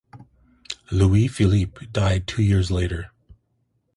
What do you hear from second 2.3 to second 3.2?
years later.